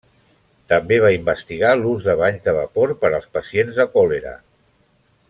També 0.71 0.97
va 1.03 1.11
investigar 1.17 1.73
l'ús 1.83 2.07
de 2.07 2.15
banys 2.23 2.47
de 2.49 2.57
vapor 2.57 2.97
per 3.05 3.15
als 3.19 3.29
pacients 3.37 3.79
de 3.83 3.87
còlera. 3.99 4.35